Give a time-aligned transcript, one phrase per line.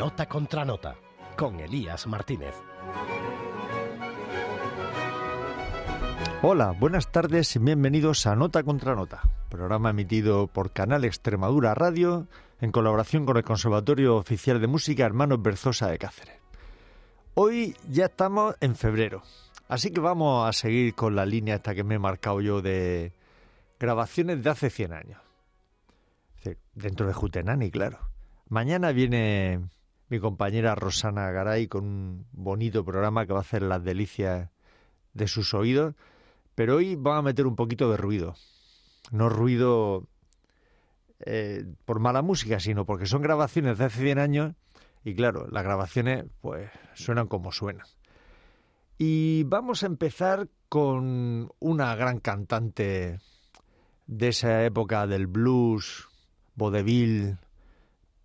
[0.00, 0.96] Nota contra Nota,
[1.36, 2.54] con Elías Martínez.
[6.40, 12.28] Hola, buenas tardes y bienvenidos a Nota contra Nota, programa emitido por Canal Extremadura Radio
[12.62, 16.38] en colaboración con el Conservatorio Oficial de Música Hermanos Berzosa de Cáceres.
[17.34, 19.22] Hoy ya estamos en febrero,
[19.68, 23.12] así que vamos a seguir con la línea esta que me he marcado yo de
[23.78, 25.20] grabaciones de hace 100 años.
[26.74, 27.98] Dentro de Jutenani, claro.
[28.48, 29.60] Mañana viene
[30.10, 34.50] mi compañera Rosana Garay con un bonito programa que va a hacer las delicias
[35.14, 35.94] de sus oídos,
[36.56, 38.34] pero hoy va a meter un poquito de ruido.
[39.12, 40.08] No ruido
[41.20, 44.54] eh, por mala música, sino porque son grabaciones de hace 100 años
[45.04, 47.86] y claro, las grabaciones pues suenan como suenan.
[48.98, 53.20] Y vamos a empezar con una gran cantante
[54.06, 56.08] de esa época del blues,
[56.56, 57.38] vodevil,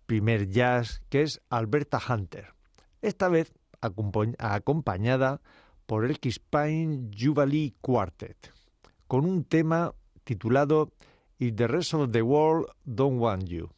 [0.06, 2.54] primer jazz, que es Alberta Hunter.
[3.02, 5.40] Esta vez acompañada
[5.86, 8.52] por el Pine Jubilee Quartet,
[9.06, 10.92] con un tema titulado
[11.38, 13.70] If the Rest of the World Don't Want You,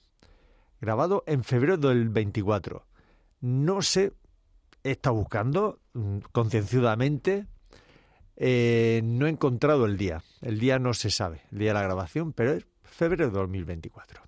[0.81, 2.87] grabado en febrero del 24.
[3.41, 4.13] No sé,
[4.83, 7.47] estado buscando mm, concienciadamente,
[8.37, 10.23] eh, no he encontrado el día.
[10.41, 14.23] El día no se sabe, el día de la grabación, pero es febrero de 2024.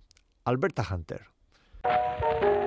[0.45, 1.27] Alberta Hunter.
[1.83, 2.60] Música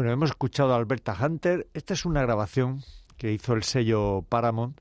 [0.00, 1.68] Bueno, hemos escuchado a Alberta Hunter.
[1.74, 2.82] Esta es una grabación
[3.18, 4.80] que hizo el sello Paramount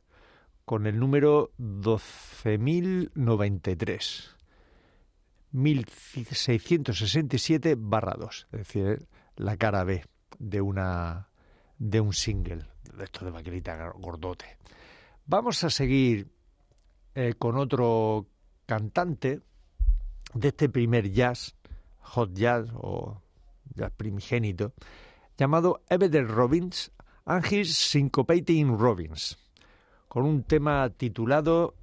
[0.64, 4.30] con el número 12.093.
[5.52, 10.06] 1667 barra 2, es decir, la cara B
[10.38, 11.28] de una
[11.78, 14.58] de un single de esto de vaquerita gordote.
[15.26, 16.30] Vamos a seguir
[17.14, 18.26] eh, con otro
[18.66, 19.42] cantante
[20.34, 21.58] de este primer jazz,
[22.04, 23.22] hot jazz o
[23.76, 24.72] jazz primigénito,
[25.40, 26.92] llamado Evedel Robbins
[27.26, 29.38] and His Syncopating Robins,
[30.10, 31.76] con un tema titulado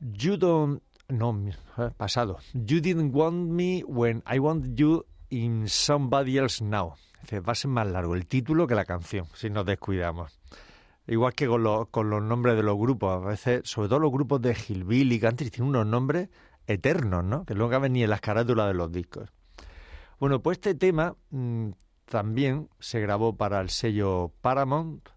[0.00, 0.80] You Don't...
[1.08, 1.36] No,
[1.78, 2.38] eh, pasado.
[2.52, 6.94] You Didn't Want Me When I Want You in Somebody Else Now.
[7.32, 10.38] Va a ser más largo el título que la canción, si nos descuidamos.
[11.08, 13.24] Igual que con, los, nombres de los grupos.
[13.24, 16.28] A veces, sobre todo los grupos de Hillbilly y Country, tienen unos nombres
[16.66, 17.44] eternos, ¿no?
[17.44, 19.30] Que nunca ven ni en las carátulas de los discos.
[20.20, 21.70] Bueno, pues este tema mm,
[22.08, 25.08] también se grabó para el sello Paramount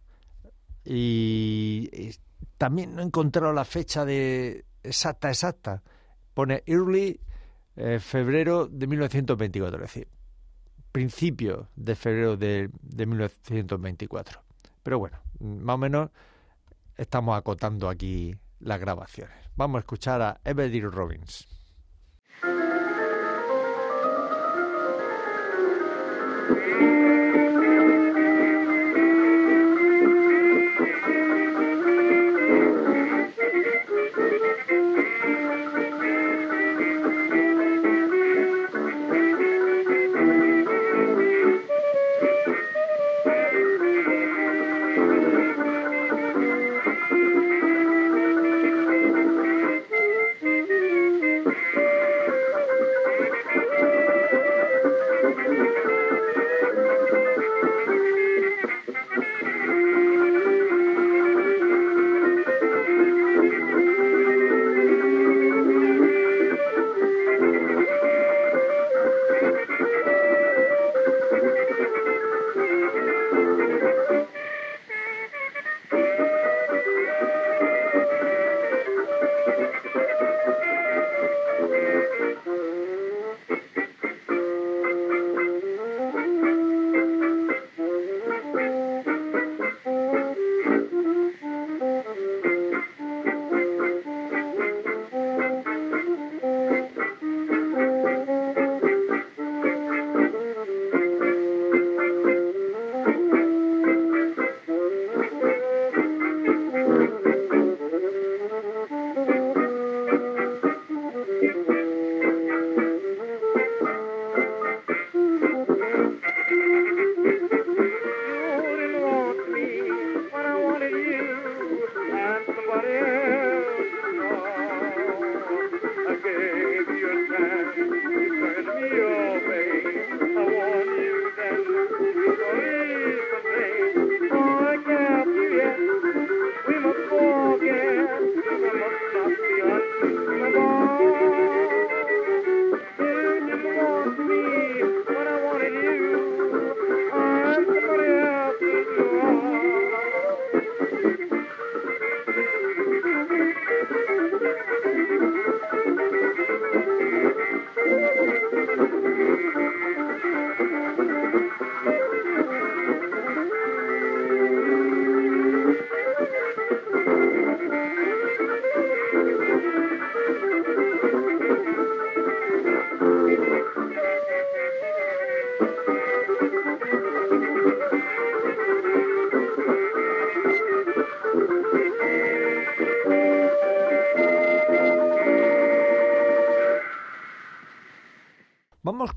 [0.84, 2.12] y,
[2.58, 5.82] también no he encontrado la fecha de exacta, exacta.
[6.34, 7.20] Pone early
[7.76, 10.08] eh, febrero de 1924, es decir,
[10.92, 14.42] principio de febrero de, de 1924.
[14.84, 16.10] Pero bueno, más o menos
[16.98, 19.36] estamos acotando aquí las grabaciones.
[19.56, 21.48] Vamos a escuchar a Everett Robbins.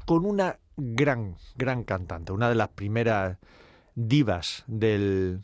[0.04, 3.38] Con una gran, gran cantante, una de las primeras
[3.94, 5.42] divas del,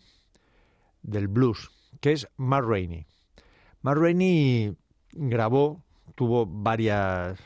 [1.03, 3.07] del blues, que es Mar Rainey.
[3.83, 4.77] Rainey
[5.13, 5.83] grabó,
[6.15, 7.39] tuvo varias,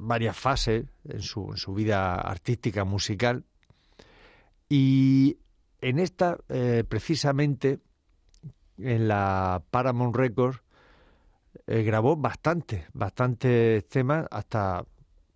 [0.00, 3.44] varias fases en su, en su vida artística, musical,
[4.68, 5.38] y
[5.80, 7.80] en esta, eh, precisamente,
[8.78, 10.60] en la Paramount Records,
[11.66, 14.84] eh, grabó bastante, bastantes temas, hasta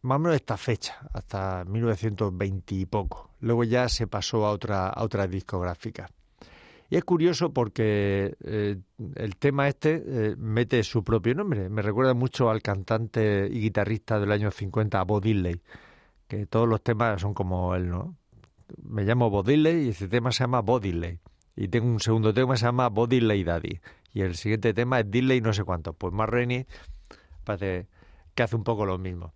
[0.02, 3.30] más o menos esta fecha, hasta 1920 y poco.
[3.40, 6.09] Luego ya se pasó a otra, a otra discográfica.
[6.91, 8.76] Y es curioso porque eh,
[9.17, 11.69] el tema este eh, mete su propio nombre.
[11.69, 15.61] Me recuerda mucho al cantante y guitarrista del año 50, Bob Dylan,
[16.29, 18.17] que todos los temas son como él, ¿no?
[18.83, 21.21] Me llamo Dylan y ese tema se llama Dylan.
[21.57, 23.81] Y tengo un segundo tema que se llama Dylan Daddy.
[24.12, 25.93] Y el siguiente tema es Dylan y no sé cuánto.
[25.95, 26.29] Pues más
[27.45, 27.88] parece
[28.35, 29.35] que hace un poco lo mismo.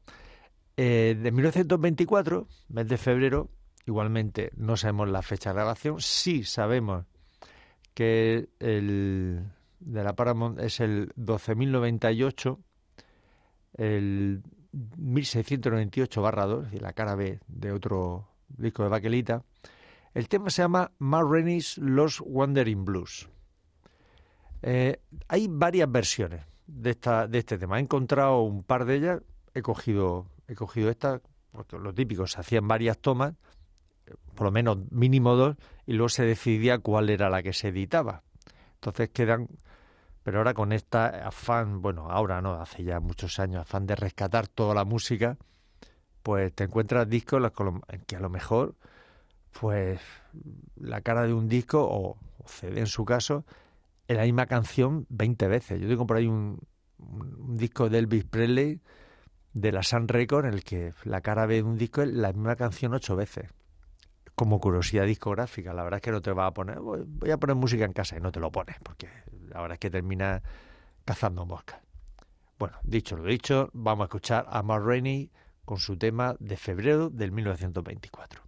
[0.77, 3.51] Eh, de 1924, mes de febrero,
[3.87, 7.05] igualmente no sabemos la fecha de grabación, sí sabemos
[7.99, 9.43] que el
[9.81, 12.57] de la Paramount es el 12.098,
[13.75, 14.45] el
[14.97, 19.43] 1698 barra 2, y la cara B de otro disco de Baquelita.
[20.15, 23.29] El tema se llama Ma Rainey's Lost Wandering Blues.
[24.63, 27.79] Eh, hay varias versiones de, esta, de este tema.
[27.79, 29.23] He encontrado un par de ellas,
[29.55, 33.35] he cogido, he cogido esta, porque lo típico, se hacían varias tomas,
[34.35, 38.23] por lo menos mínimo dos, y luego se decidía cuál era la que se editaba.
[38.75, 39.49] Entonces quedan,
[40.23, 44.47] pero ahora con esta afán, bueno, ahora no, hace ya muchos años, afán de rescatar
[44.47, 45.37] toda la música,
[46.23, 47.43] pues te encuentras discos
[47.89, 48.75] en que a lo mejor,
[49.59, 50.01] pues
[50.77, 53.45] la cara de un disco, o, CD en su caso,
[54.07, 55.81] es la misma canción 20 veces.
[55.81, 56.61] Yo tengo por ahí un,
[56.99, 58.81] un disco de Elvis Presley
[59.53, 62.57] de la Sun Record en el que la cara de un disco es la misma
[62.57, 63.51] canción ocho veces.
[64.39, 67.57] Como curiosidad discográfica, la verdad es que no te va a poner, voy a poner
[67.57, 69.09] música en casa y no te lo pones, porque
[69.49, 70.41] la verdad es que termina
[71.05, 71.81] cazando moscas.
[72.57, 75.33] Bueno, dicho lo dicho, vamos a escuchar a Mark Rainey
[75.65, 78.48] con su tema de febrero del 1924.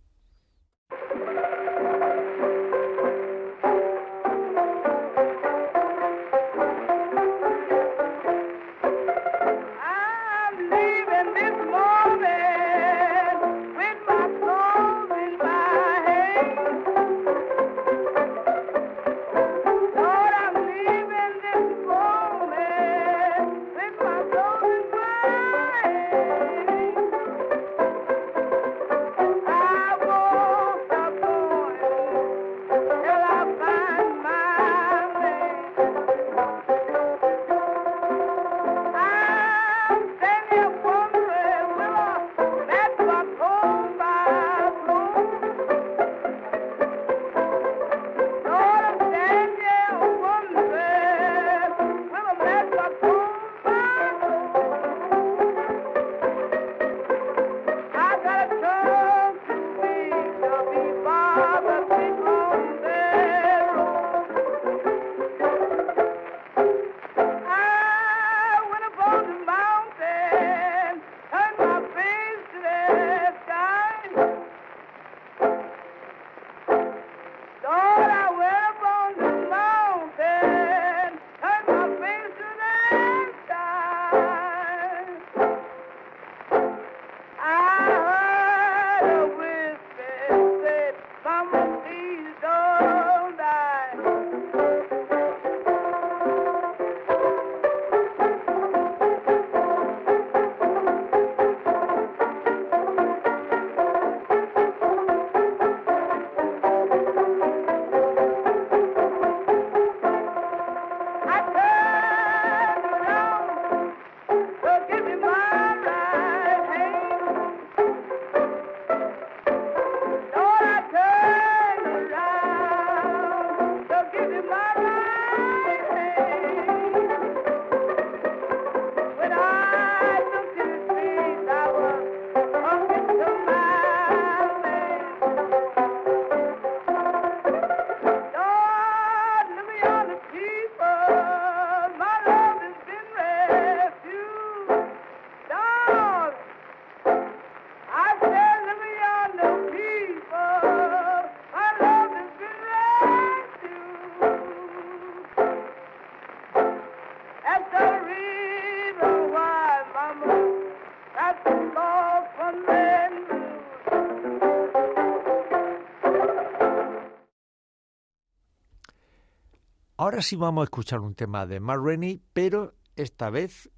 [170.01, 173.69] Ahora sí vamos a escuchar un tema de Mark Rennie, pero esta vez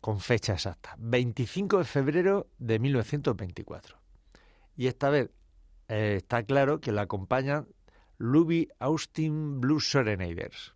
[0.00, 3.96] con fecha exacta, 25 de febrero de 1924.
[4.76, 5.30] Y esta vez
[5.86, 7.68] eh, está claro que la acompañan
[8.16, 10.74] Louis Austin Blues Serenaders.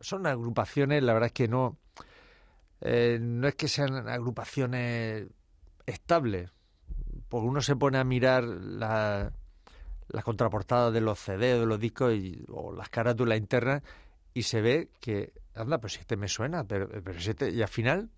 [0.00, 1.78] Son agrupaciones, la verdad es que no,
[2.80, 5.28] eh, no es que sean agrupaciones
[5.86, 6.50] estables,
[7.28, 9.32] porque uno se pone a mirar la,
[10.12, 12.14] las contraportadas de los CD de los discos
[12.48, 13.82] o las carátulas internas
[14.34, 18.10] y se ve que, anda, pues este me suena, pero, pero este, y al final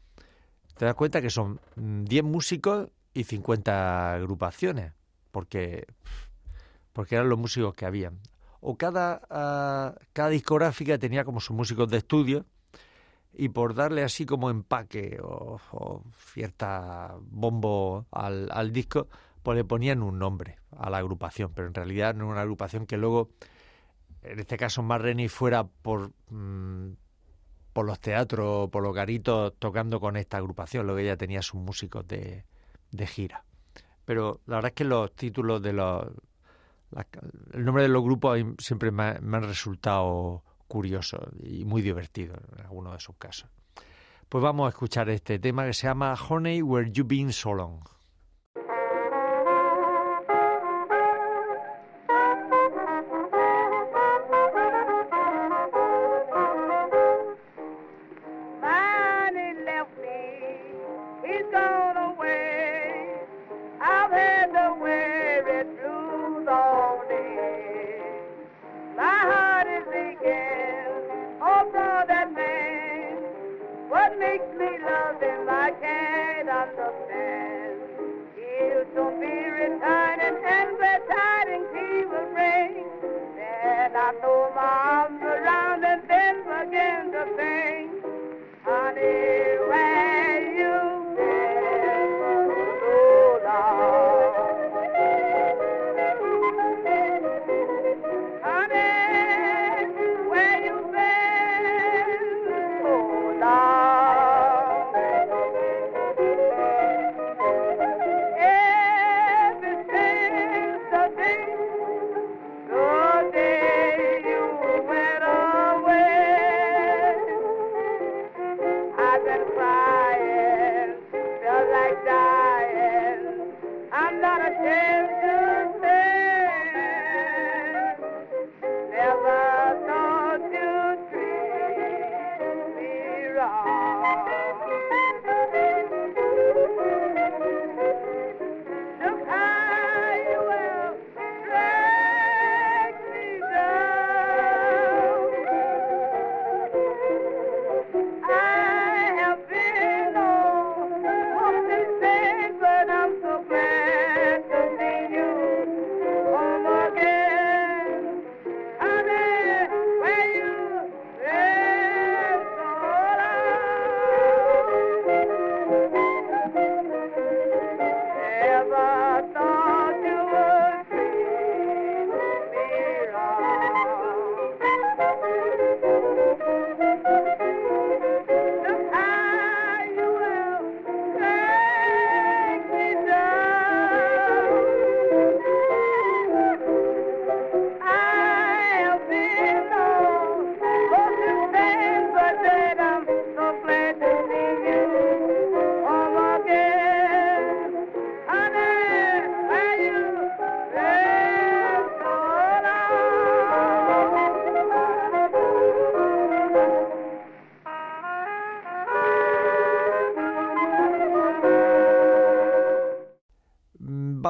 [0.76, 4.92] te das cuenta que son 10 músicos y 50 agrupaciones,
[5.30, 5.86] porque,
[6.92, 8.20] porque eran los músicos que habían.
[8.60, 12.46] O cada, uh, cada discográfica tenía como sus músicos de estudio
[13.34, 19.08] y por darle así como empaque o, o cierta bombo al, al disco,
[19.42, 22.86] pues le ponían un nombre a la agrupación, pero en realidad no era una agrupación
[22.86, 23.30] que luego
[24.22, 26.92] en este caso Marreni fuera por, mmm,
[27.72, 31.60] por los teatros, por los garitos, tocando con esta agrupación, lo que ella tenía sus
[31.60, 32.44] músicos de,
[32.90, 33.44] de gira.
[34.04, 36.06] pero la verdad es que los títulos de los...
[37.52, 42.94] el nombre de los grupos siempre me, han resultado curiosos y muy divertidos en algunos
[42.94, 43.48] de sus casos.
[44.28, 47.82] Pues vamos a escuchar este tema que se llama Honey, Where You Been So Long.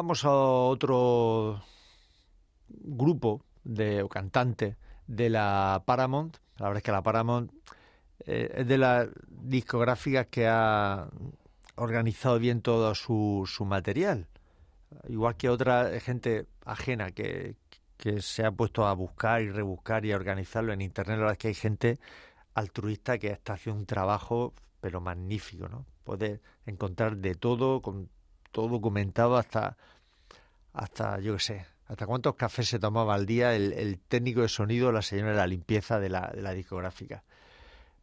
[0.02, 1.62] Vamos a otro
[2.66, 6.38] grupo de o cantante de la Paramount.
[6.56, 7.52] La verdad es que la Paramount
[8.26, 11.08] eh, es de las discográficas que ha
[11.76, 14.26] organizado bien todo su, material.
[15.08, 17.54] Igual que otra gente ajena que,
[17.96, 21.14] que se ha puesto a buscar y rebuscar y a organizarlo en Internet.
[21.14, 22.00] La verdad es que hay gente
[22.54, 25.86] altruista que está haciendo un trabajo pero magnífico, ¿no?
[26.02, 28.08] Puede encontrar de todo, con
[28.52, 29.76] todo documentado hasta,
[30.72, 34.92] hasta yo qué sé, hasta cuántos cafés se tomaba al día el, técnico de sonido,
[34.92, 37.24] la señora de la limpieza de la, discográfica.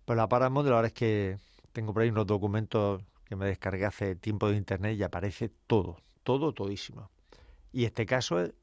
[0.05, 1.38] Pues la Paramount, la verdad es que
[1.71, 5.97] tengo por ahí unos documentos que me descargué hace tiempo de internet y aparece todo,
[6.23, 7.09] todo, todísimo.
[7.71, 8.53] Y este caso es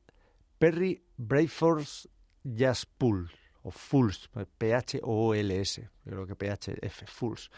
[0.59, 2.09] Perry Brayford's
[2.43, 3.31] Jazz Pool,
[3.63, 7.51] o Fools, P-H-O-L-S, creo que P-H-F, Fools.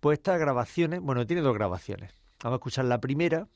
[0.00, 2.17] Pues estas grabaciones, bueno, tiene dos grabaciones.
[2.42, 3.48] Vamos a escuchar la primera,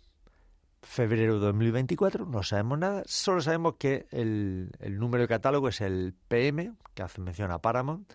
[0.83, 6.17] febrero de 2024, no sabemos nada, solo sabemos que el, número de catálogo es el
[6.27, 8.13] PM, que hace mención a Paramount,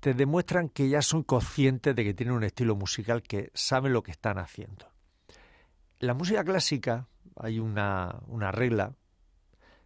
[0.06, 4.04] te demuestran que ya son conscientes de que tienen un estilo musical que saben lo
[4.04, 4.86] que están haciendo.
[5.98, 8.94] En la música clásica hay una, una regla,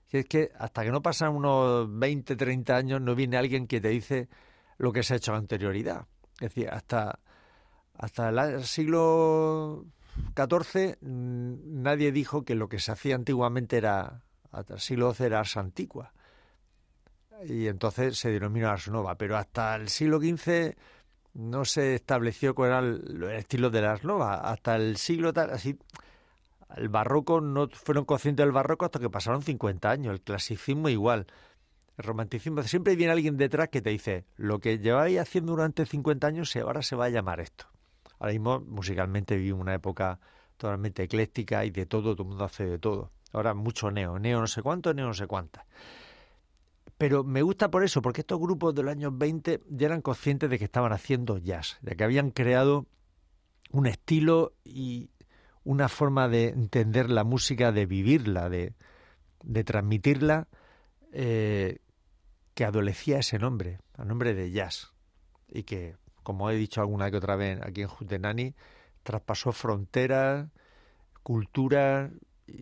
[0.09, 3.81] que es que hasta que no pasan unos 20, 30 años no viene alguien que
[3.81, 4.29] te dice
[4.77, 6.07] lo que se ha hecho con anterioridad.
[6.35, 7.19] Es decir, hasta,
[7.95, 9.87] hasta el siglo
[10.37, 15.25] XIV mm, nadie dijo que lo que se hacía antiguamente era, hasta el siglo XII
[15.25, 16.13] era ars antigua
[17.47, 19.17] y entonces se denomina Ars Nova.
[19.17, 20.75] Pero hasta el siglo XV
[21.35, 24.41] no se estableció cuál era el, estilo de las novas.
[24.43, 25.79] Hasta el siglo tal, así,
[26.77, 30.13] el barroco no fueron conscientes del barroco hasta que pasaron 50 años.
[30.13, 31.27] El clasicismo igual.
[31.97, 32.63] El romanticismo.
[32.63, 36.83] Siempre viene alguien detrás que te dice, lo que lleváis haciendo durante 50 años ahora
[36.83, 37.67] se va a llamar esto.
[38.19, 40.21] Ahora mismo musicalmente vivimos una época
[40.57, 43.11] totalmente ecléctica y de todo, todo el mundo hace de todo.
[43.33, 45.65] Ahora mucho neo, neo no sé cuánto, neo no sé cuántas.
[47.01, 50.51] Pero me gusta por eso, porque estos grupos de los años 20 ya eran conscientes
[50.51, 52.85] de que estaban haciendo jazz, de que habían creado
[53.71, 55.09] un estilo y
[55.65, 58.75] una forma de entender la música, de vivirla, de,
[59.43, 60.49] de transmitirla,
[61.11, 61.79] eh,
[62.53, 64.93] que adolecía ese nombre, el nombre de jazz.
[65.49, 68.55] Y que, como he dicho alguna que otra vez aquí en Jutenani,
[69.05, 70.51] traspasó fronteras,
[71.23, 72.11] culturas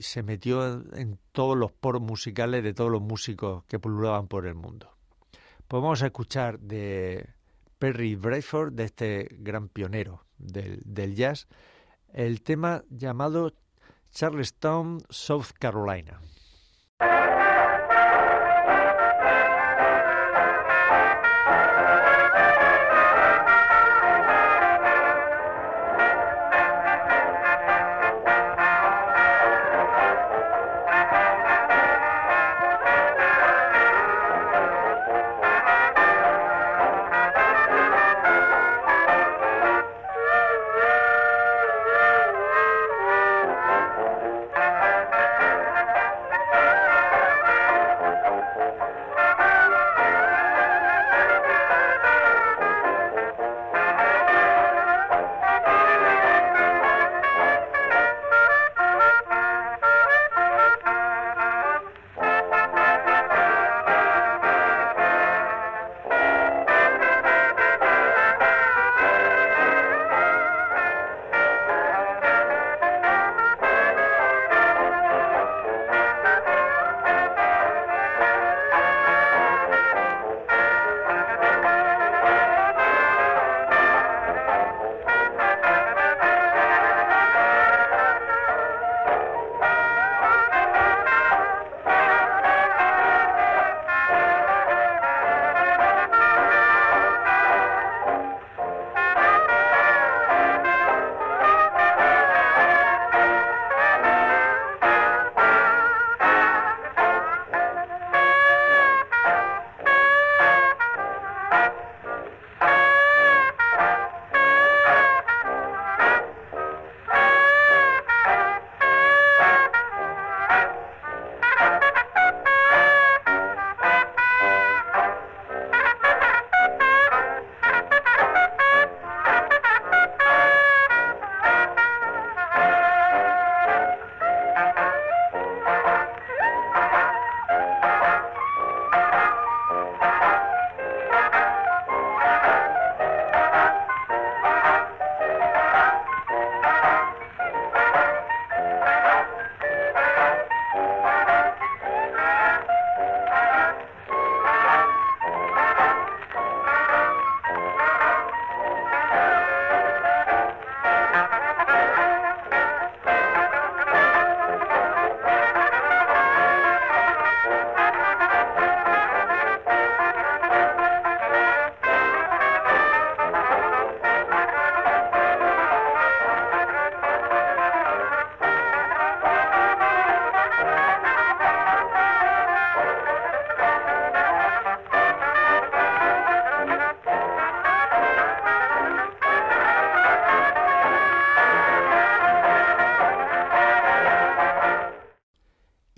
[0.01, 4.55] se metió en, todos los poros musicales de todos los músicos que pululaban por el
[4.55, 4.91] mundo.
[5.67, 7.29] Pues vamos a escuchar de
[7.79, 11.47] Perry Brayford, de este gran pionero del, del jazz,
[12.13, 13.53] el tema llamado
[14.11, 16.21] Charlestown, South Carolina.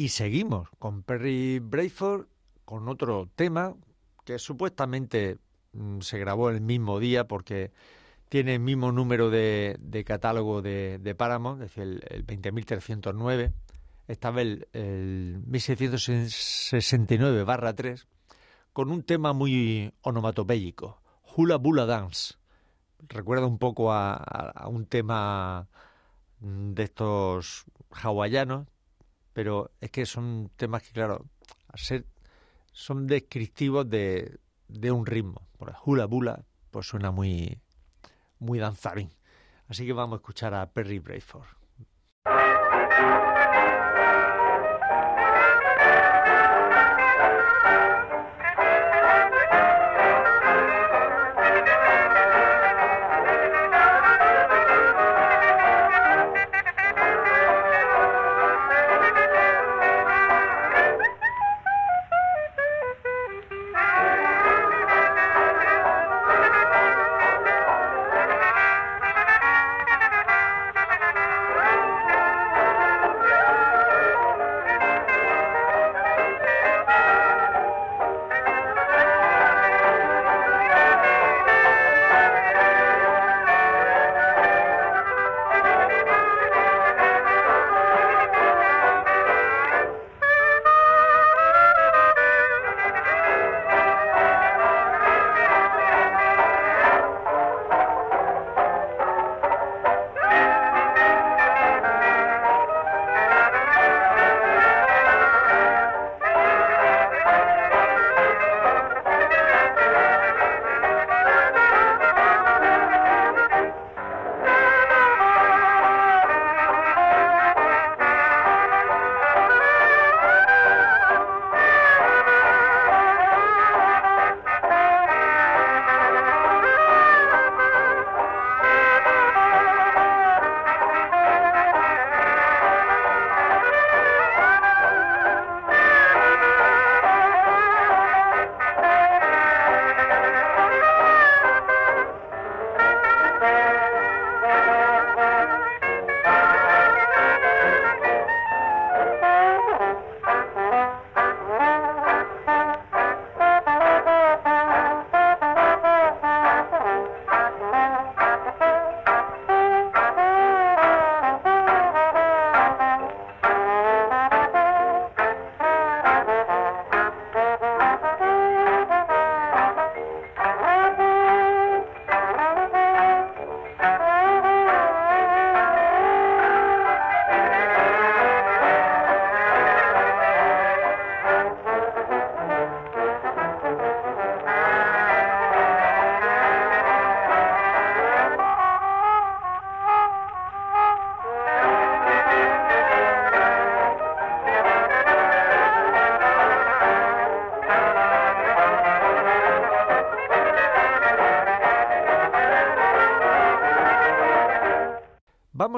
[0.01, 2.25] Y seguimos con Perry Brayford
[2.65, 3.75] con otro tema
[4.25, 5.37] que supuestamente
[5.75, 7.71] mm, se grabó el mismo día porque
[8.31, 13.53] tiene el mismo número de, catálogo de, de, Paramount, es decir, el, 20.309.
[14.09, 18.07] Estaba el, el 1669 barra 3
[18.73, 20.99] con un tema muy onomatopéyico,
[21.37, 22.37] Hula Bula Dance.
[23.07, 25.69] Recuerda un poco a, a un tema
[26.41, 28.67] de estos hawaianos,
[29.33, 31.27] pero es que son temas que, claro,
[31.75, 32.07] ser,
[32.73, 34.39] son descriptivos de,
[34.69, 35.49] un ritmo.
[35.59, 37.61] Por hula bula, pues suena muy,
[38.39, 39.11] muy danzarín.
[39.69, 41.60] Así que vamos a escuchar a Perry Brayford.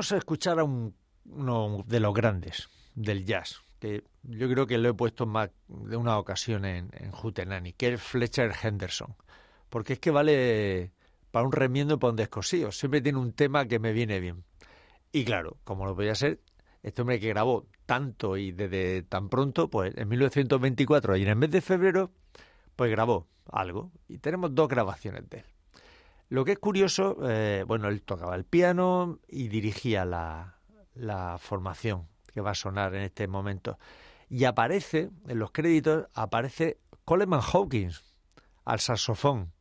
[0.02, 4.76] Vamos a escuchar a un, uno de los grandes del jazz, que yo creo que
[4.76, 9.14] lo he puesto más de una ocasión en, en Hootenanny, que es Fletcher Henderson.
[9.70, 10.90] Porque es que vale
[11.30, 12.72] para un remiendo y para un descosío.
[12.72, 14.42] Siempre tiene un tema que me viene bien.
[15.12, 16.40] Y claro, como lo podía ser,
[16.82, 21.36] este hombre que grabó tanto y desde tan pronto, pues en 1924 y en el
[21.36, 22.10] mes de febrero,
[22.74, 23.92] pues grabó algo.
[24.08, 25.44] Y tenemos dos grabaciones de él.
[26.32, 30.56] Lo que es curioso, eh, bueno, él tocaba el piano y dirigía la,
[30.94, 33.78] la formación que va a sonar en este momento.
[34.30, 38.02] Y aparece, en los créditos, aparece Coleman Hawkins
[38.64, 39.52] al saxofón.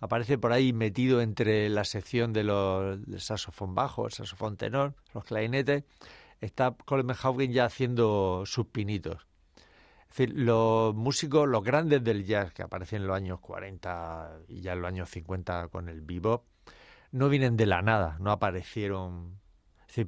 [0.00, 4.94] Aparece por ahí metido entre la sección de los del saxofón bajo, el saxofón tenor,
[5.12, 5.84] los clarinetes.
[6.40, 9.26] Está Coleman Hawkins ya haciendo sus pinitos.
[10.18, 14.80] Los músicos, los grandes del jazz que aparecen en los años 40 y ya en
[14.80, 16.44] los años 50 con el bebop,
[17.12, 19.38] no vienen de la nada, no aparecieron.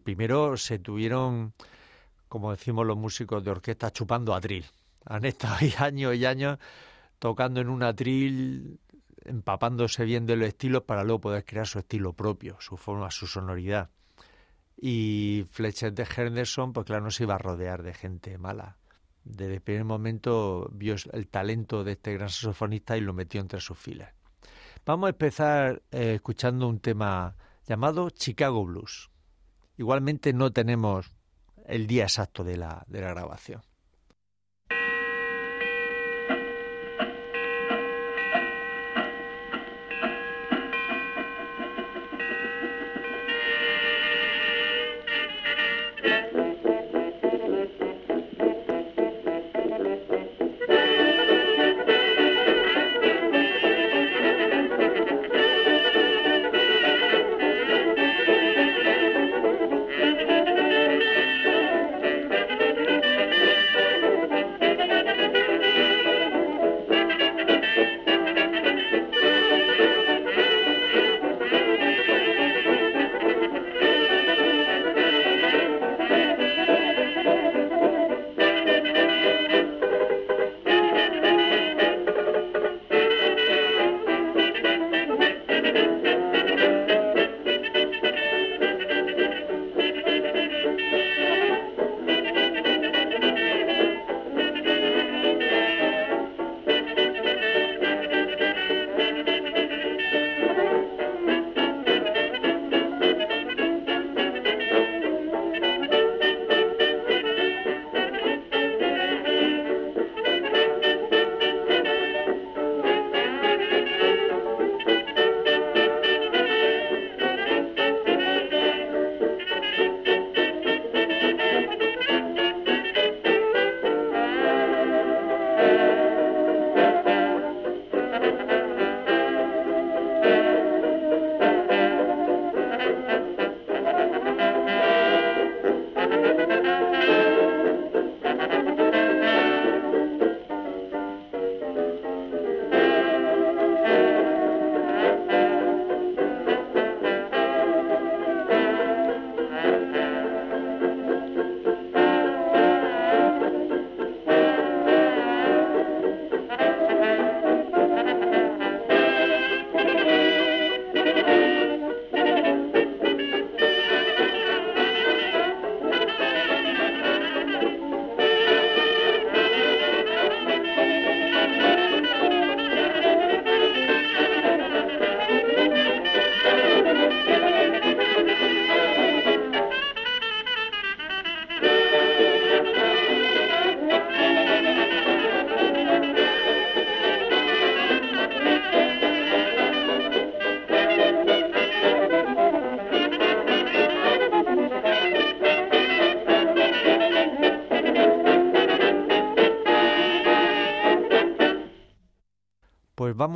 [0.03, 1.55] Primero se tuvieron,
[2.29, 4.65] como decimos los músicos de orquesta, chupando atril.
[5.05, 6.59] Han estado ahí años y años
[7.19, 8.81] tocando en un atril,
[9.25, 13.27] empapándose bien de los estilos para luego poder crear su estilo propio, su forma, su
[13.27, 13.91] sonoridad.
[14.81, 18.77] Y Fletcher de Henderson, pues claro, no se iba a rodear de gente mala.
[19.25, 23.61] Desde el primer momento vio el talento de este gran saxofonista y lo metió entre
[23.61, 24.13] sus filas.
[24.87, 29.11] Vamos a empezar eh, escuchando un tema llamado Chicago Blues.
[29.77, 31.13] Igualmente no tenemos
[31.67, 33.63] el día exacto de la, de la grabación.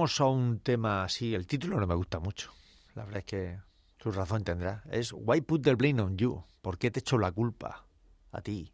[0.03, 1.33] Vamos a un tema así.
[1.33, 2.51] El título no me gusta mucho.
[2.97, 3.59] La verdad es que
[3.99, 4.83] tu razón tendrá.
[4.91, 6.43] Es Why Put the Blame on You?
[6.61, 7.87] ¿Por qué te echo la culpa
[8.33, 8.73] a ti?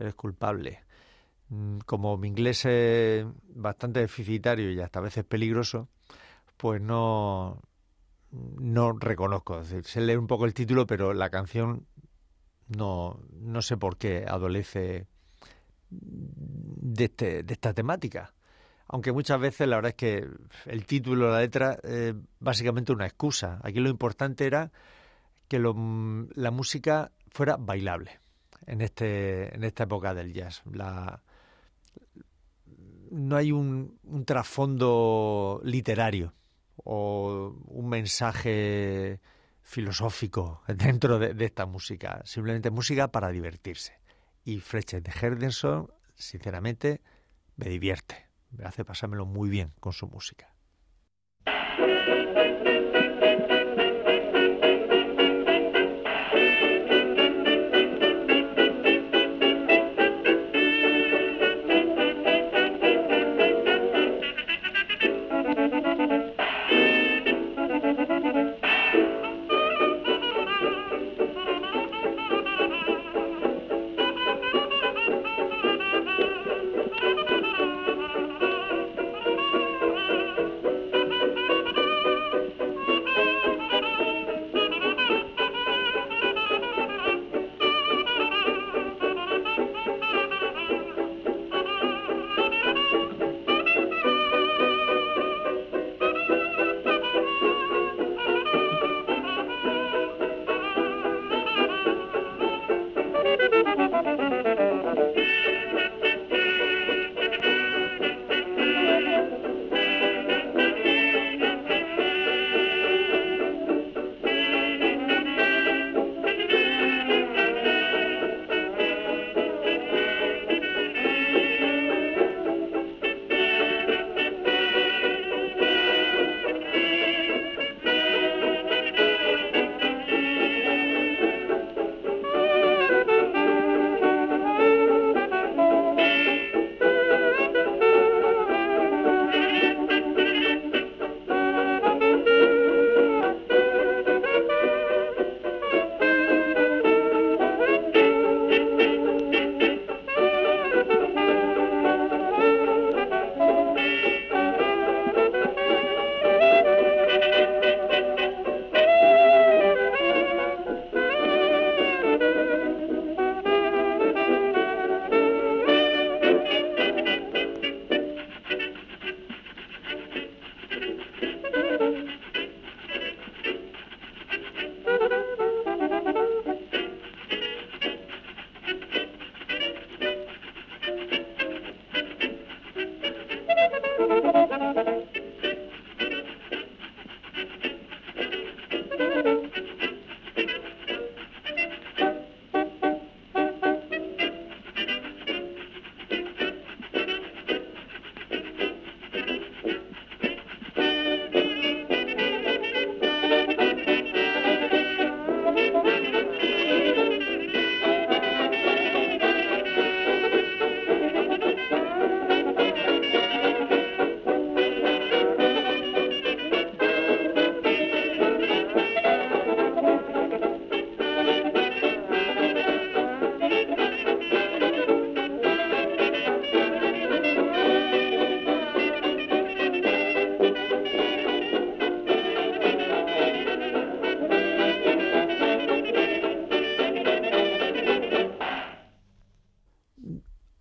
[0.00, 0.80] Eres culpable.
[1.50, 5.90] Mm, como mi inglés es bastante deficitario y hasta a veces peligroso,
[6.56, 7.62] pues no,
[8.32, 9.60] no reconozco.
[9.60, 11.86] Es decir, sé leer un poco el título, pero la canción
[12.66, 15.06] no, no sé por qué adolece
[15.88, 18.34] de, este, de esta temática
[18.88, 20.28] aunque muchas veces la verdad es que
[20.66, 23.60] el título, la letra, es básicamente una excusa.
[23.62, 24.72] Aquí lo importante era
[25.46, 28.20] que la música fuera bailable
[28.66, 30.62] en, este, en esta época del jazz.
[30.72, 31.22] La,
[33.10, 36.34] no hay un, un trasfondo literario
[36.84, 39.20] o un mensaje
[39.62, 44.00] filosófico dentro de, esta música, simplemente música para divertirse.
[44.44, 47.02] Y Fletcher de Henderson, sinceramente,
[47.56, 48.27] me divierte,
[48.64, 50.54] hace pasármelo muy bien con su música.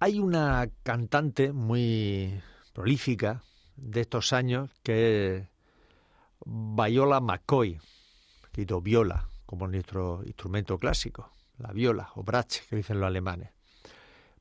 [0.07, 2.41] Hay una cantante muy
[2.71, 3.43] prolífica
[3.75, 5.47] de estos años que es
[6.45, 7.77] Viola McCoy,
[8.45, 13.49] escrito viola, como nuestro instrumento clásico, la viola o brache, que dicen los alemanes.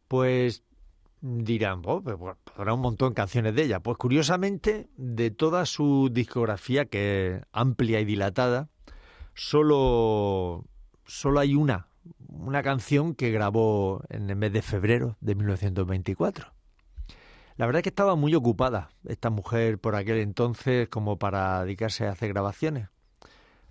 [0.07, 0.63] Pues
[1.21, 3.81] dirán, oh, un montón de canciones de ella.
[3.81, 8.69] Pues curiosamente, de toda su discografía, que es amplia y dilatada,
[9.35, 10.65] solo,
[11.07, 11.89] solo hay una
[12.29, 16.53] una canción que grabó en el mes de febrero de 1924.
[17.57, 22.07] La verdad es que estaba muy ocupada esta mujer por aquel entonces como para dedicarse
[22.07, 22.89] a hacer grabaciones.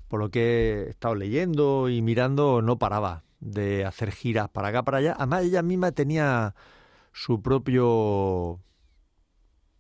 [0.07, 4.83] Por lo que he estado leyendo y mirando, no paraba de hacer giras para acá,
[4.83, 5.15] para allá.
[5.17, 6.55] Además, ella misma tenía
[7.11, 8.59] su propio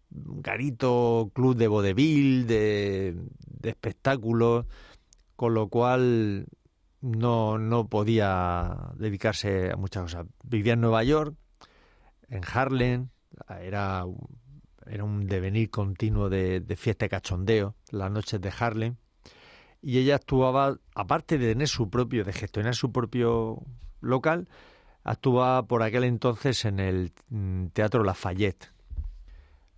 [0.09, 4.65] garito, club de vodevil, de, de espectáculos,
[5.35, 6.47] con lo cual
[7.05, 10.25] no, no podía dedicarse a muchas cosas.
[10.43, 11.35] Vivía en Nueva York,
[12.29, 13.09] en Harlem,
[13.61, 14.03] era,
[14.87, 18.95] era un devenir continuo de, de fiesta y cachondeo, las noches de Harlem,
[19.83, 23.61] y ella actuaba, aparte de tener su propio, de gestionar su propio
[24.01, 24.49] local,
[25.03, 28.71] actuaba por aquel entonces en el mm, Teatro Lafayette.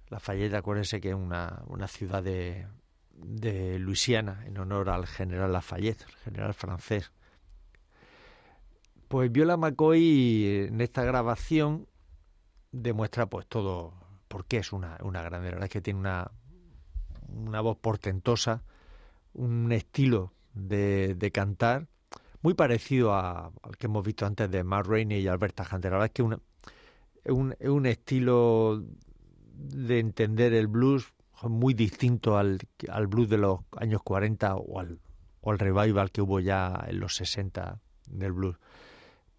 [0.09, 2.67] Lafayette, acuérdense que es una, una ciudad de,
[3.17, 7.11] de Luisiana, en honor al general Lafayette, general francés.
[9.07, 11.87] Pues Viola McCoy en esta grabación
[12.71, 13.93] demuestra pues todo
[14.27, 15.47] por qué es una, una grande.
[15.47, 16.31] La verdad es que tiene una,
[17.29, 18.63] una voz portentosa,
[19.33, 21.87] un estilo de, de cantar
[22.41, 25.91] muy parecido a, al que hemos visto antes de Matt Rainey y Alberta Hunter.
[25.91, 26.39] La verdad es que una,
[27.25, 28.83] un, un estilo
[29.53, 34.99] de entender el blues muy distinto al, al blues de los años 40 o al,
[35.41, 37.79] o al revival que hubo ya en los 60
[38.09, 38.57] del blues,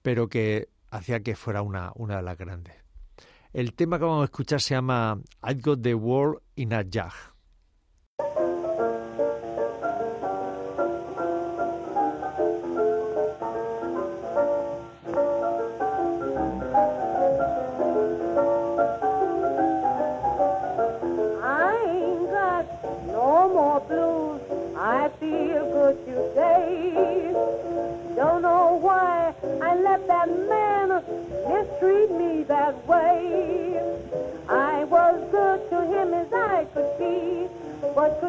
[0.03, 2.75] pero que hacía que fuera una, una de las grandes.
[3.53, 5.21] El tema que vamos a escuchar se llama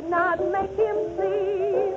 [0.10, 1.94] not make him see.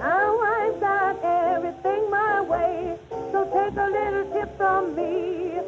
[0.00, 2.98] Now I've got everything my way,
[3.30, 5.60] so take a little tip from me.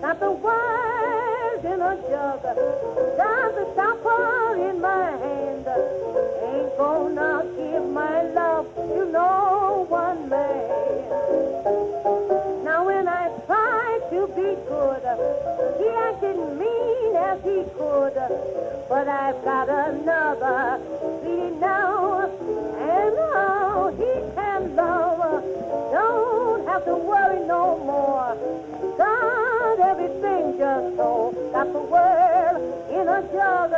[0.00, 2.42] Got the wise in a jug,
[3.16, 5.66] got the chopper in my hand.
[6.46, 10.70] Ain't gonna give my love to no one man.
[12.64, 15.02] Now when I try to be good,
[15.78, 16.57] he acted
[17.42, 18.14] he could,
[18.88, 20.80] but I've got another
[21.22, 25.44] bleeding now, and now he can love.
[25.92, 28.36] Don't have to worry no more.
[28.96, 33.70] Got everything just so got the world in a jug.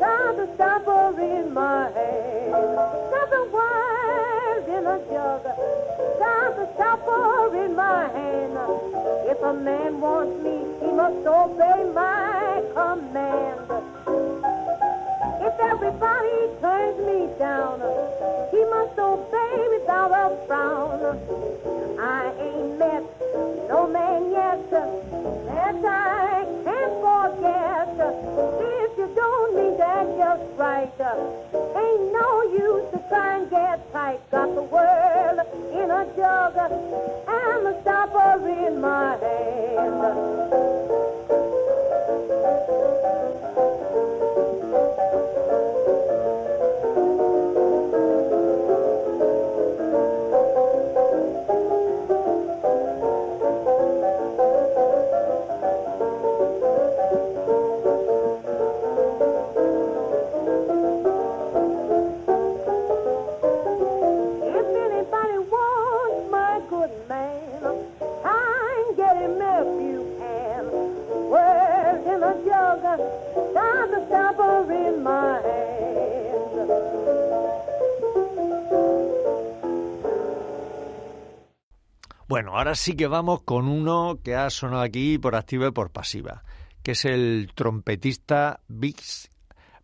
[0.00, 2.85] Got the stopper in my hand.
[5.36, 8.56] Got the chopper in my hand.
[9.28, 13.60] If a man wants me, he must obey my command.
[15.42, 17.80] If everybody turns me down,
[18.50, 21.18] he must obey without a frown.
[22.00, 23.04] I ain't met
[23.68, 24.88] no man yet that
[25.84, 28.85] I can't forget
[29.16, 31.18] don't mean that just right up.
[31.54, 34.20] Ain't no use to try and get tight.
[34.30, 35.40] Got the world
[35.72, 36.68] in a jug uh,
[37.26, 41.05] and the stopper in my hand.
[82.36, 85.90] Bueno, ahora sí que vamos con uno que ha sonado aquí por activa y por
[85.90, 86.44] pasiva,
[86.82, 89.30] que es el trompetista Bix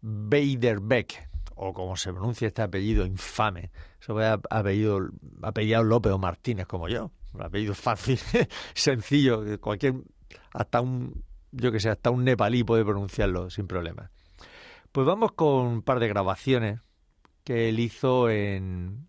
[0.03, 3.71] Beiderbecke, o como se pronuncia este apellido infame.
[3.99, 5.01] Eso ha apellido,
[5.41, 7.11] apellido López o Martínez, como yo.
[7.33, 8.19] Un apellido fácil,
[8.75, 9.95] sencillo, cualquier,
[10.53, 14.11] hasta un, yo que sé, hasta un nepalí puede pronunciarlo sin problema.
[14.93, 16.81] Pues vamos con un par de grabaciones
[17.45, 19.09] que él hizo en,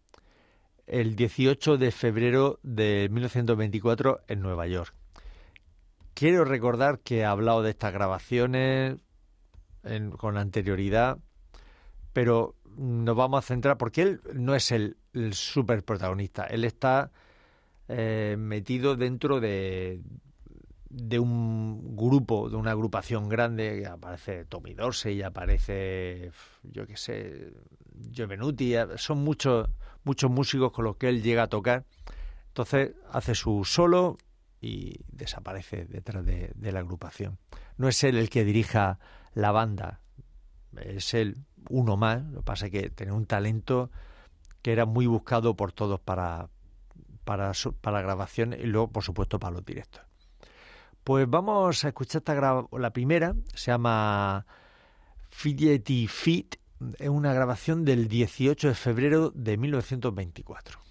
[0.87, 4.93] el 18 de febrero de 1924 en Nueva York.
[6.13, 8.97] Quiero recordar que he hablado de estas grabaciones
[10.17, 11.17] con anterioridad,
[12.13, 14.97] pero nos vamos a centrar porque él no es el,
[15.31, 17.11] super protagonista, él está
[17.87, 20.01] eh, metido dentro de,
[20.89, 26.31] de un grupo, de una agrupación grande, aparece Tommy Dorsey, aparece,
[26.63, 27.51] yo qué sé,
[28.15, 29.69] Jovenuti, son muchos
[30.03, 31.85] muchos músicos con los que él llega a tocar.
[32.47, 34.17] Entonces hace su solo
[34.61, 37.37] y desaparece detrás de, la agrupación.
[37.77, 38.99] No es él el que dirija
[39.33, 39.99] la banda,
[40.77, 41.37] es él
[41.69, 42.23] uno más.
[42.23, 43.91] Lo que pasa es que tiene un talento
[44.61, 46.49] que era muy buscado por todos para,
[47.25, 47.51] para,
[47.81, 50.01] para la grabación y luego, por supuesto, para los directos.
[51.03, 54.45] Pues vamos a escuchar esta la primera, se llama
[55.27, 56.55] Fidgety Feet
[56.99, 60.82] es una grabación del 18 de febrero de 1924.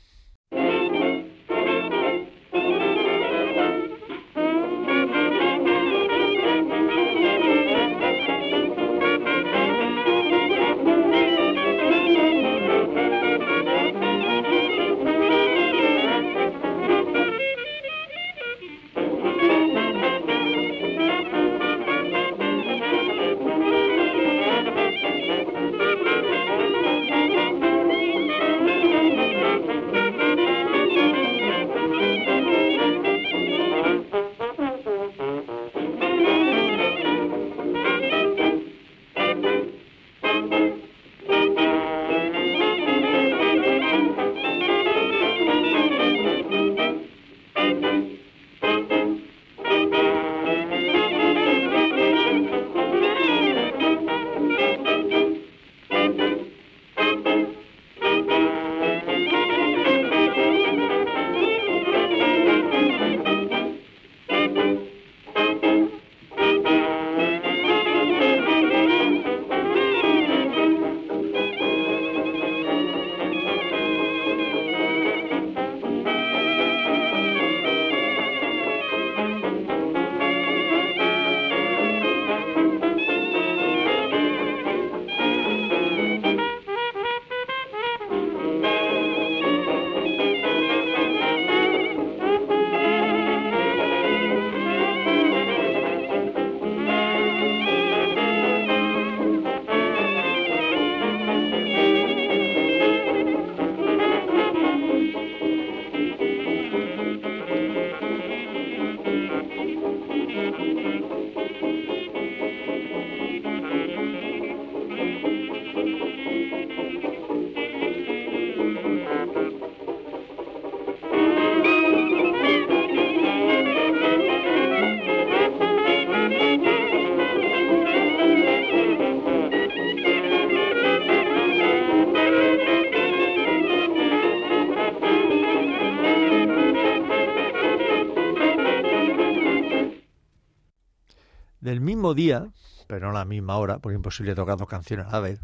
[141.63, 142.49] Del mismo día,
[142.87, 145.41] pero no a la misma hora, porque es imposible tocar dos canciones a la vez,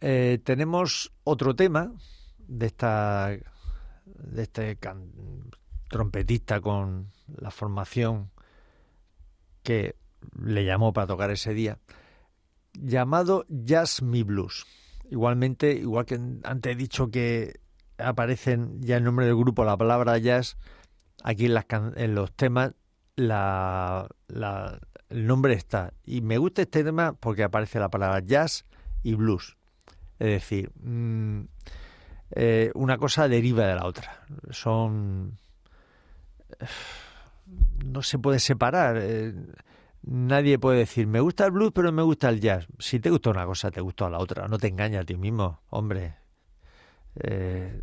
[0.00, 1.92] eh, tenemos otro tema
[2.38, 3.30] de esta
[4.04, 4.78] de este
[5.88, 8.30] trompetista con la formación
[9.62, 9.96] que
[10.36, 11.78] le llamó para tocar ese día,
[12.74, 14.66] llamado Jazz Me Blues.
[15.10, 17.60] Igualmente, igual que antes he dicho que
[17.98, 20.56] aparecen ya el nombre del grupo, la palabra jazz,
[21.22, 22.72] aquí en, las en los temas
[23.16, 24.08] la,
[25.12, 25.92] el nombre está.
[26.04, 28.64] Y me gusta este tema porque aparece la palabra jazz
[29.02, 29.56] y blues.
[30.18, 31.42] Es decir, mm,
[32.30, 34.24] eh, una cosa deriva de la otra.
[34.50, 35.38] Son.
[37.84, 38.96] No se puede separar.
[39.00, 39.34] Eh,
[40.02, 42.66] nadie puede decir, me gusta el blues, pero me gusta el jazz.
[42.78, 44.48] Si te gusta una cosa, te gusta la otra.
[44.48, 46.14] No te engañas a ti mismo, hombre.
[47.16, 47.82] Eh,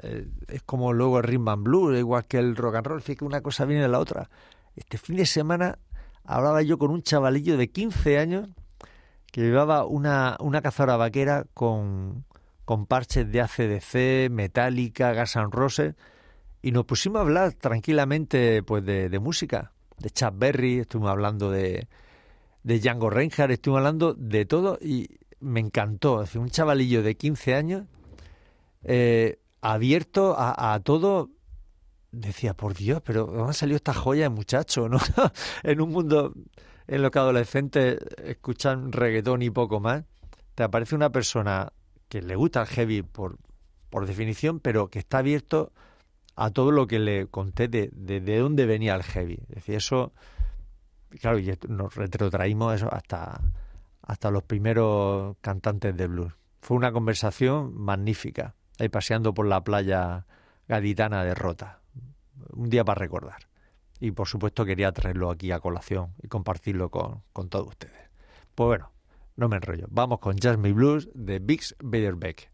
[0.00, 3.02] es como luego el rhythm and blues, igual que el rock and roll.
[3.02, 4.30] Fíjate una cosa viene de la otra.
[4.76, 5.78] Este fin de semana
[6.28, 8.48] hablaba yo con un chavalillo de 15 años
[9.32, 12.26] que llevaba una, una cazadora vaquera con,
[12.66, 15.94] con parches de ACDC, Metallica, Gas N' Roses,
[16.60, 21.50] y nos pusimos a hablar tranquilamente pues de, de música, de Chad Berry, estuvimos hablando
[21.50, 21.88] de,
[22.62, 25.08] de Django Reinhardt, estuvimos hablando de todo y
[25.40, 26.22] me encantó.
[26.22, 27.84] Es un chavalillo de 15 años,
[28.84, 31.30] eh, abierto a, a, todo.
[32.10, 34.88] Decía, por Dios, pero ¿dónde ha salido esta joya de muchacho?
[34.88, 34.98] ¿no?
[35.62, 36.32] en un mundo
[36.86, 40.04] en lo que adolescentes escuchan reggaetón y poco más,
[40.54, 41.72] te aparece una persona
[42.08, 43.38] que le gusta el heavy por,
[43.90, 45.72] por definición, pero que está abierto
[46.34, 49.38] a todo lo que le conté de, de, dónde venía el heavy.
[49.48, 50.12] Es decir, eso,
[51.20, 53.40] claro, y nos retrotraímos eso hasta,
[54.02, 56.32] hasta los primeros cantantes de blues.
[56.60, 60.26] Fue una conversación magnífica, ahí paseando por la playa
[60.68, 61.80] gaditana de Rota.
[62.52, 63.48] Un día para recordar
[64.00, 68.10] y por supuesto quería traerlo aquí a colación y compartirlo con, con todos ustedes.
[68.54, 68.92] Pues bueno,
[69.36, 69.86] no me enrollo.
[69.90, 72.50] Vamos con Jasmine Blues de Bix Beiderbecke.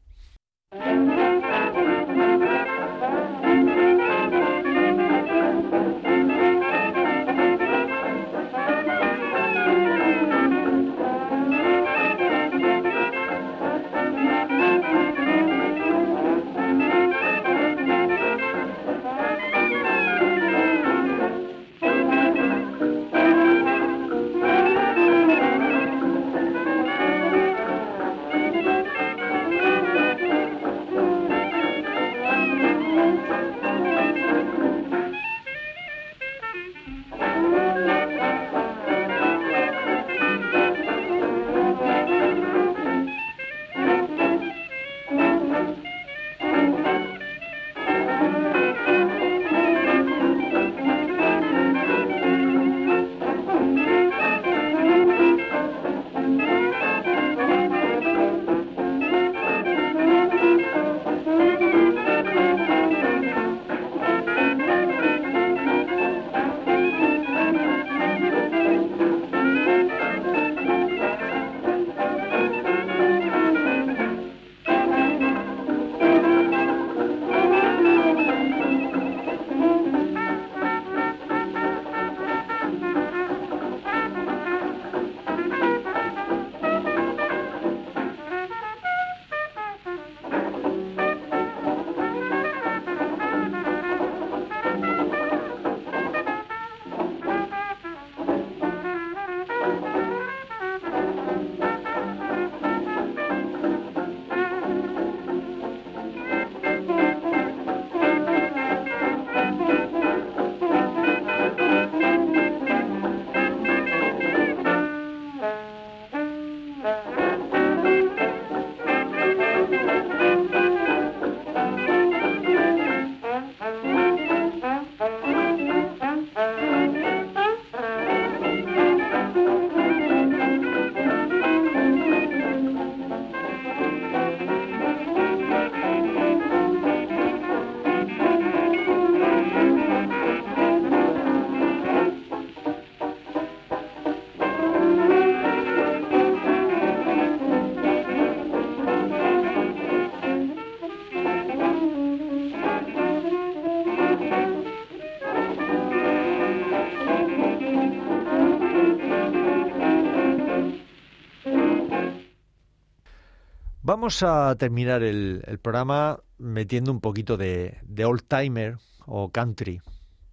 [163.95, 169.81] Vamos a terminar el, programa metiendo un poquito de, old timer o country,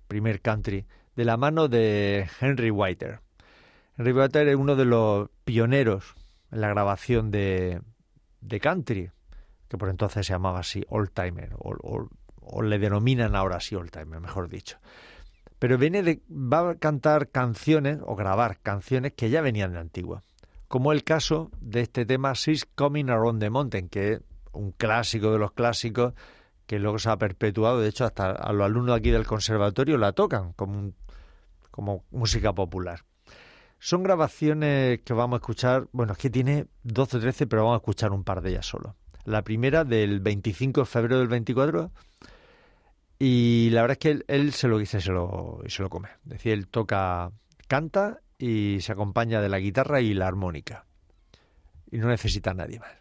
[0.08, 3.20] primer country, de la mano de Henry Whiter.
[4.00, 6.16] Henry Whiter es uno de los pioneros
[6.52, 7.84] en la grabación de,
[8.42, 9.12] de country,
[9.68, 12.10] que por entonces se llamaba así old timer, o,
[12.42, 14.80] o le denominan ahora así old timer, mejor dicho.
[15.60, 20.24] Pero viene de, va a cantar canciones o grabar canciones que ya venían de antigua,
[20.72, 24.22] como el caso de este tema She's Coming Around the Mountain, que es
[24.54, 26.14] un clásico de los clásicos
[26.66, 30.14] que luego se ha perpetuado, de hecho hasta a los alumnos aquí del conservatorio la
[30.14, 30.94] tocan como,
[31.72, 33.02] como música popular.
[33.80, 37.76] Son grabaciones que vamos a escuchar, bueno, es que tiene 12 o 13, pero vamos
[37.76, 38.96] a escuchar un par de ellas solo.
[39.26, 41.92] La primera del 25 de febrero del 24
[43.20, 46.08] y la verdad es que él, se lo dice se lo, y se lo come.
[46.24, 47.34] Es decir, él toca,
[47.68, 50.86] canta y se acompaña de la guitarra y la armónica.
[51.92, 52.92] Y no necesita nadie más.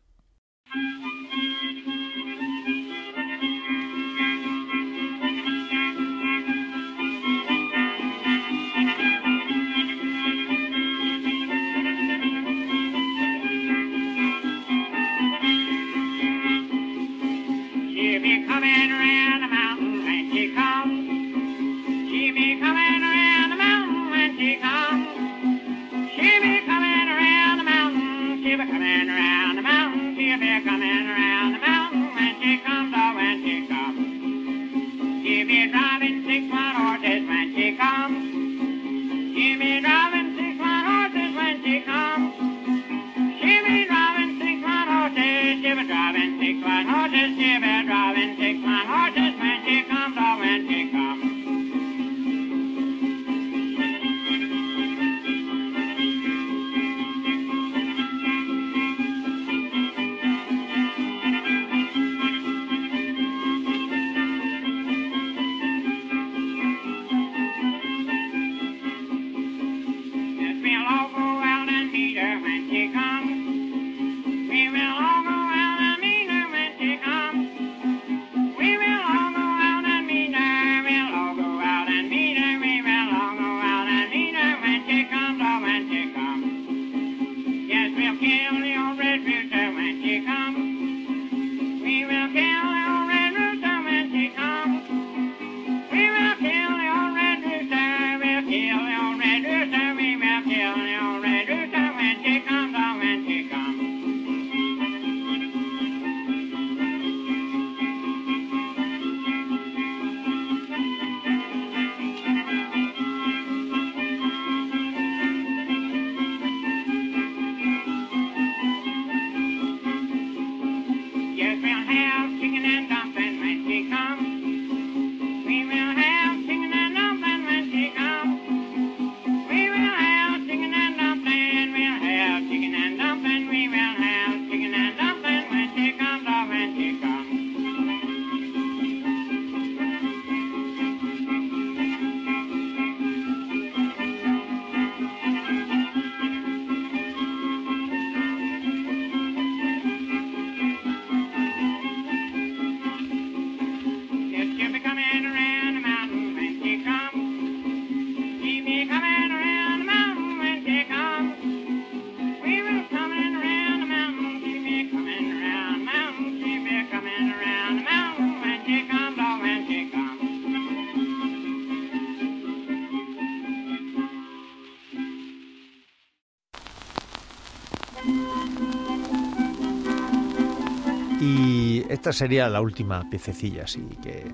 [182.10, 184.32] Esta sería la última piececilla, así que,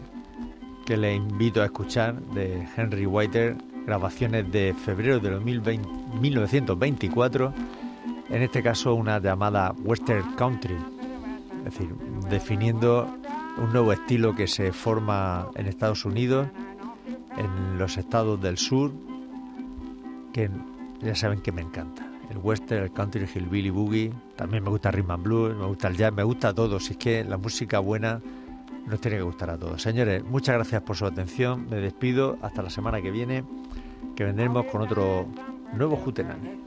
[0.86, 3.54] que le invito a escuchar de Henry Whiter,
[3.84, 7.52] grabaciones de febrero de 1924,
[8.30, 10.78] en este caso una llamada Western Country,
[11.58, 11.94] es decir,
[12.30, 13.14] definiendo
[13.58, 16.48] un nuevo estilo que se forma en Estados Unidos,
[17.36, 18.90] en los estados del sur,
[20.32, 20.48] que
[21.02, 22.05] ya saben que me encanta
[22.36, 24.12] el western, el country, el hillbilly boogie.
[24.36, 26.78] También me gusta rhythm and blues, me gusta el jazz, me gusta todo.
[26.78, 28.20] Si es que la música buena
[28.86, 29.82] nos tiene que gustar a todos.
[29.82, 31.66] Señores, muchas gracias por su atención.
[31.68, 33.44] Me despido hasta la semana que viene,
[34.14, 35.26] que vendremos con otro
[35.72, 36.62] nuevo Jutenani.